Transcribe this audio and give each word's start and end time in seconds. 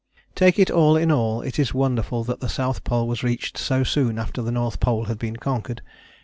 _Take 0.33 0.57
it 0.57 0.71
all 0.71 0.97
in 0.97 1.11
all 1.11 1.43
it 1.43 1.59
is 1.59 1.75
wonderful 1.75 2.23
that 2.23 2.39
the 2.39 2.49
South 2.49 2.83
Pole 2.83 3.07
was 3.07 3.21
reached 3.21 3.55
so 3.55 3.83
soon 3.83 4.17
after 4.17 4.41
the 4.41 4.49
North 4.51 4.79
Pole 4.79 5.05
had 5.05 5.19
been 5.19 5.35
conquered. 5.35 5.83